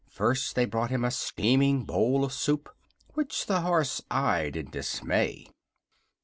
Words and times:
First 0.09 0.55
they 0.55 0.65
brought 0.65 0.89
him 0.89 1.05
a 1.05 1.11
steaming 1.11 1.83
bowl 1.85 2.23
of 2.25 2.33
soup, 2.33 2.75
which 3.13 3.45
the 3.45 3.61
horse 3.61 4.01
eyed 4.09 4.55
in 4.55 4.71
dismay. 4.71 5.45